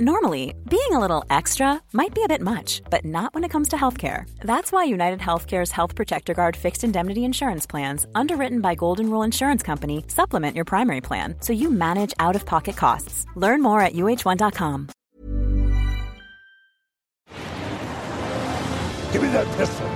[0.00, 3.68] Normally, being a little extra might be a bit much, but not when it comes
[3.68, 4.24] to healthcare.
[4.40, 9.22] That's why United Healthcare's Health Protector Guard fixed indemnity insurance plans, underwritten by Golden Rule
[9.22, 13.26] Insurance Company, supplement your primary plan so you manage out of pocket costs.
[13.36, 14.88] Learn more at uh1.com.
[19.12, 19.86] Give me that pistol.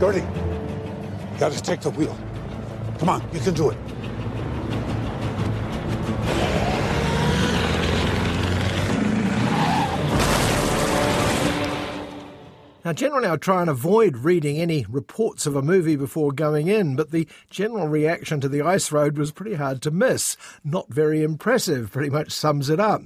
[0.00, 0.26] Gertie,
[1.38, 2.18] gotta take the wheel.
[2.98, 3.78] Come on, you can do it.
[12.88, 16.96] Now, generally, I try and avoid reading any reports of a movie before going in,
[16.96, 20.38] but the general reaction to The Ice Road was pretty hard to miss.
[20.64, 23.02] Not very impressive, pretty much sums it up.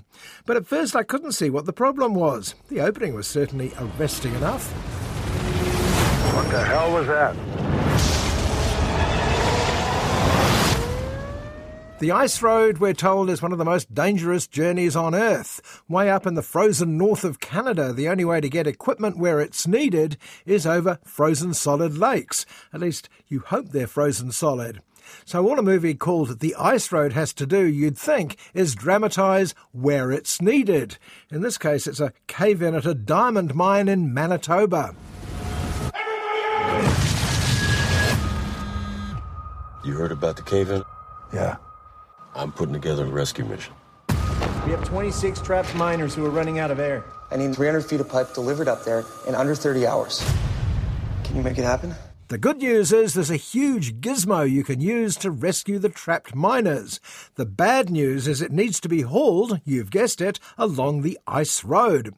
[0.47, 2.55] But at first, I couldn't see what the problem was.
[2.69, 4.71] The opening was certainly arresting enough.
[6.33, 7.72] What the hell was that?
[12.03, 15.85] The ice road, we're told, is one of the most dangerous journeys on Earth.
[15.89, 19.41] Way up in the frozen north of Canada, the only way to get equipment where
[19.41, 22.45] it's needed is over frozen solid lakes.
[22.73, 24.83] At least you hope they're frozen solid.
[25.25, 29.55] So all a movie called The Ice Road has to do, you'd think, is dramatise
[29.71, 30.99] where it's needed.
[31.31, 34.97] In this case, it's a cave-in at a diamond mine in Manitoba.
[39.85, 40.83] You heard about the cave-in?
[41.33, 41.59] Yeah.
[42.35, 43.75] I'm putting together a rescue mission.
[44.65, 47.05] We have 26 trapped miners who are running out of air.
[47.31, 50.25] I need 300 feet of pipe delivered up there in under 30 hours.
[51.25, 51.95] Can you make it happen?
[52.29, 56.35] The good news is there's a huge gizmo you can use to rescue the trapped
[56.35, 56.99] miners.
[57.35, 61.63] The bad news is it needs to be hauled, you've guessed it, along the ice
[61.63, 62.15] road.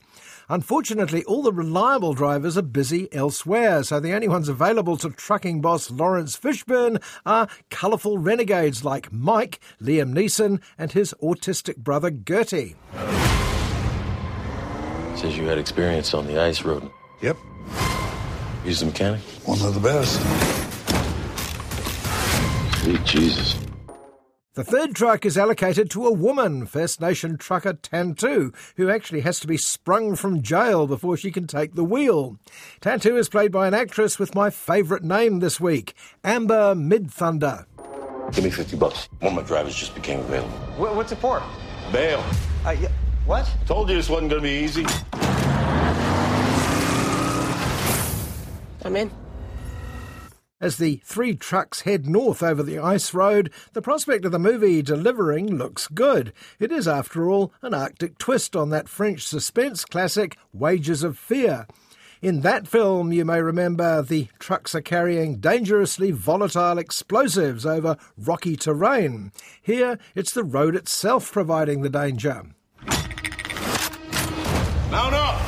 [0.49, 5.61] Unfortunately, all the reliable drivers are busy elsewhere, so the only ones available to trucking
[5.61, 12.77] boss Laurence Fishburne are colourful renegades like Mike, Liam Neeson, and his autistic brother Gertie.
[15.17, 16.91] Says you had experience on the ice road.
[17.23, 17.37] Yep.
[18.65, 19.21] He's a mechanic?
[19.45, 20.21] One of the best.
[22.83, 23.64] Sweet Jesus.
[24.55, 29.41] The third truck is allocated to a woman, First Nation trucker Tantoo, who actually has
[29.41, 32.39] to be sprung from jail before she can take the wheel.
[32.81, 37.67] Tantoo is played by an actress with my favourite name this week, Amber Midthunder.
[38.31, 39.09] Give me 50 bucks.
[39.19, 40.53] One of my drivers just became available.
[40.77, 41.43] Wh- what's it for?
[41.91, 42.25] Bail.
[42.65, 42.93] Uh, yeah,
[43.27, 43.53] what?
[43.67, 44.87] Told you this wasn't going to be easy.
[48.85, 49.11] I'm in.
[50.65, 54.81] As the three trucks head north over the ice road, the prospect of the movie
[54.81, 56.33] delivering looks good.
[56.59, 61.67] It is, after all, an Arctic twist on that French suspense classic, Wages of Fear.
[62.23, 68.57] In that film, you may remember the trucks are carrying dangerously volatile explosives over rocky
[68.57, 69.33] terrain.
[69.61, 72.43] Here, it's the road itself providing the danger.
[74.91, 75.43] Mount up!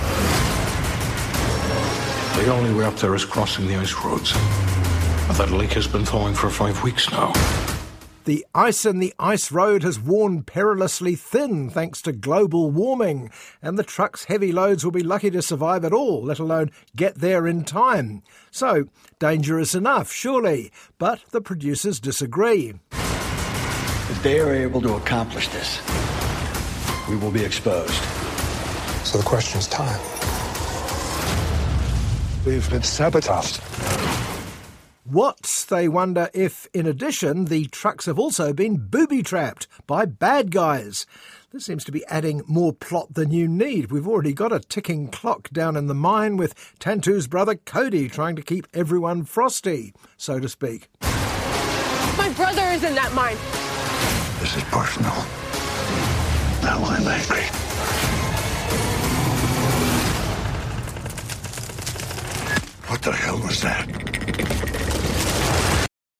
[2.36, 4.34] The only way up there is crossing the ice roads.
[5.32, 7.32] That lake has been thawing for five weeks now.
[8.26, 13.30] The ice in the ice road has worn perilously thin thanks to global warming,
[13.62, 17.16] and the truck's heavy loads will be lucky to survive at all, let alone get
[17.16, 18.22] there in time.
[18.50, 18.86] So,
[19.18, 22.74] dangerous enough, surely, but the producers disagree.
[22.90, 25.80] If they are able to accomplish this,
[27.08, 28.02] we will be exposed.
[29.04, 30.00] So the question is time.
[32.44, 33.60] We've been sabotaged.
[35.08, 40.50] What, they wonder if, in addition, the trucks have also been booby trapped by bad
[40.50, 41.06] guys.
[41.52, 43.92] This seems to be adding more plot than you need.
[43.92, 48.34] We've already got a ticking clock down in the mine with Tantoo's brother Cody trying
[48.34, 50.88] to keep everyone frosty, so to speak.
[51.02, 53.36] My brother is in that mine.
[54.40, 55.14] This is personal.
[56.62, 57.44] Now I'm angry.
[62.88, 64.05] What the hell was that?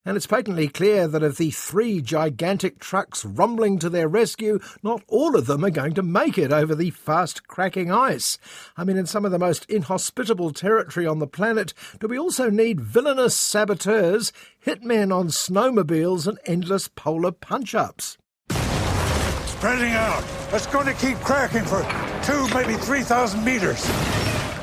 [0.07, 5.03] And it's patently clear that of the three gigantic trucks rumbling to their rescue, not
[5.09, 8.37] all of them are going to make it over the fast cracking ice.
[8.77, 12.49] I mean, in some of the most inhospitable territory on the planet, do we also
[12.49, 14.31] need villainous saboteurs,
[14.65, 18.17] hitmen on snowmobiles, and endless polar punch ups?
[18.49, 20.23] Spreading out.
[20.53, 21.81] It's going to keep cracking for
[22.23, 23.85] two, maybe 3,000 meters.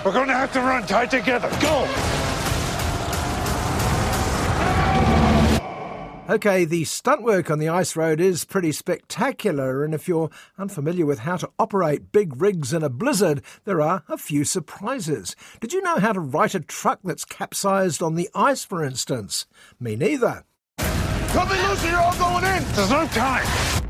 [0.06, 1.50] We're going to have to run tight together.
[1.60, 2.23] Go!
[6.26, 11.04] Okay, the stunt work on the ice road is pretty spectacular, and if you're unfamiliar
[11.04, 15.36] with how to operate big rigs in a blizzard, there are a few surprises.
[15.60, 19.44] Did you know how to right a truck that's capsized on the ice, for instance?
[19.78, 20.44] Me neither.
[20.78, 22.64] Cut me loose or you're all going in!
[22.72, 23.83] There's no time!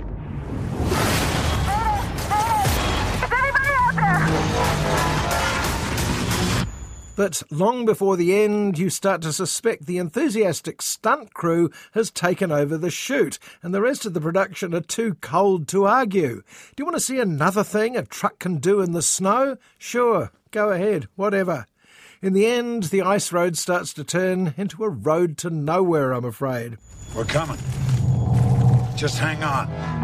[7.17, 12.51] But long before the end, you start to suspect the enthusiastic stunt crew has taken
[12.51, 16.43] over the shoot, and the rest of the production are too cold to argue.
[16.75, 19.59] Do you want to see another thing a truck can do in the snow?
[19.79, 21.67] Sure, go ahead, whatever.
[22.21, 26.25] In the end, the ice road starts to turn into a road to nowhere, I'm
[26.25, 26.79] afraid.
[27.15, 27.59] We're coming.
[28.97, 30.04] Just hang on.